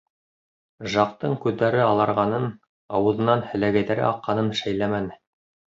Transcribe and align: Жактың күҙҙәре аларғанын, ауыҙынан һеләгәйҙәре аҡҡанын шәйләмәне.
Жактың 0.93 1.35
күҙҙәре 1.43 1.83
аларғанын, 1.89 2.49
ауыҙынан 3.01 3.47
һеләгәйҙәре 3.53 4.07
аҡҡанын 4.13 4.53
шәйләмәне. 4.65 5.25